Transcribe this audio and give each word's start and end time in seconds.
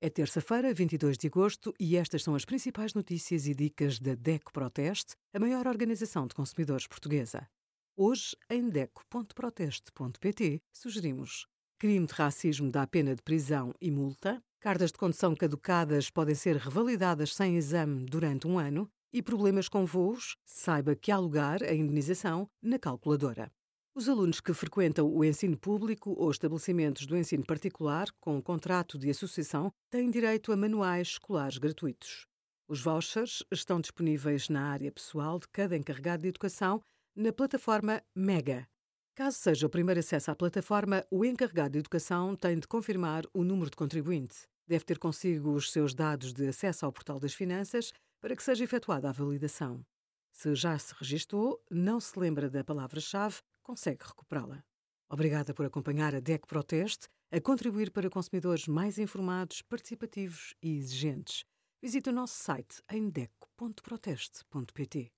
É 0.00 0.08
terça-feira, 0.08 0.72
22 0.72 1.18
de 1.18 1.26
agosto, 1.26 1.74
e 1.78 1.96
estas 1.96 2.22
são 2.22 2.36
as 2.36 2.44
principais 2.44 2.94
notícias 2.94 3.48
e 3.48 3.54
dicas 3.54 3.98
da 3.98 4.14
DECO 4.14 4.52
Proteste, 4.52 5.16
a 5.34 5.40
maior 5.40 5.66
organização 5.66 6.24
de 6.24 6.36
consumidores 6.36 6.86
portuguesa. 6.86 7.48
Hoje, 7.96 8.36
em 8.48 8.68
DECO.proteste.pt, 8.68 10.62
sugerimos 10.72 11.48
crime 11.80 12.06
de 12.06 12.14
racismo 12.14 12.70
dá 12.70 12.86
pena 12.86 13.12
de 13.12 13.22
prisão 13.22 13.74
e 13.80 13.90
multa, 13.90 14.40
cartas 14.60 14.92
de 14.92 14.98
condução 14.98 15.34
caducadas 15.34 16.10
podem 16.10 16.34
ser 16.36 16.56
revalidadas 16.58 17.34
sem 17.34 17.56
exame 17.56 18.04
durante 18.04 18.46
um 18.46 18.56
ano 18.56 18.88
e 19.12 19.20
problemas 19.20 19.68
com 19.68 19.84
voos, 19.84 20.36
saiba 20.44 20.94
que 20.94 21.10
há 21.10 21.18
lugar 21.18 21.60
a 21.64 21.74
indenização 21.74 22.48
na 22.62 22.78
calculadora. 22.78 23.50
Os 23.98 24.08
alunos 24.08 24.38
que 24.38 24.54
frequentam 24.54 25.12
o 25.12 25.24
ensino 25.24 25.58
público 25.58 26.14
ou 26.16 26.30
estabelecimentos 26.30 27.04
do 27.04 27.16
ensino 27.16 27.44
particular 27.44 28.06
com 28.20 28.40
contrato 28.40 28.96
de 28.96 29.10
associação 29.10 29.72
têm 29.90 30.08
direito 30.08 30.52
a 30.52 30.56
manuais 30.56 31.08
escolares 31.08 31.58
gratuitos. 31.58 32.24
Os 32.68 32.80
vouchers 32.80 33.42
estão 33.50 33.80
disponíveis 33.80 34.48
na 34.48 34.70
área 34.70 34.92
pessoal 34.92 35.40
de 35.40 35.48
cada 35.48 35.76
encarregado 35.76 36.22
de 36.22 36.28
educação 36.28 36.80
na 37.16 37.32
plataforma 37.32 38.00
Mega. 38.14 38.68
Caso 39.16 39.36
seja 39.36 39.66
o 39.66 39.70
primeiro 39.70 39.98
acesso 39.98 40.30
à 40.30 40.36
plataforma, 40.36 41.04
o 41.10 41.24
encarregado 41.24 41.72
de 41.72 41.80
educação 41.80 42.36
tem 42.36 42.56
de 42.56 42.68
confirmar 42.68 43.24
o 43.34 43.42
número 43.42 43.68
de 43.68 43.76
contribuinte. 43.76 44.46
Deve 44.64 44.84
ter 44.84 45.00
consigo 45.00 45.50
os 45.50 45.72
seus 45.72 45.92
dados 45.92 46.32
de 46.32 46.46
acesso 46.46 46.86
ao 46.86 46.92
portal 46.92 47.18
das 47.18 47.34
finanças 47.34 47.92
para 48.20 48.36
que 48.36 48.44
seja 48.44 48.62
efetuada 48.62 49.08
a 49.08 49.12
validação. 49.12 49.84
Se 50.40 50.54
já 50.54 50.78
se 50.78 50.94
registou, 50.94 51.60
não 51.68 51.98
se 51.98 52.16
lembra 52.16 52.48
da 52.48 52.62
palavra-chave, 52.62 53.40
consegue 53.60 54.04
recuperá-la. 54.04 54.62
Obrigada 55.10 55.52
por 55.52 55.66
acompanhar 55.66 56.14
a 56.14 56.20
DEC 56.20 56.46
Proteste 56.46 57.08
a 57.32 57.40
contribuir 57.40 57.90
para 57.90 58.08
consumidores 58.08 58.68
mais 58.68 59.00
informados, 59.00 59.62
participativos 59.62 60.54
e 60.62 60.76
exigentes. 60.76 61.44
Visite 61.82 62.10
o 62.10 62.12
nosso 62.12 62.36
site 62.36 62.80
em 62.88 63.10
deco.proteste.pt. 63.10 65.10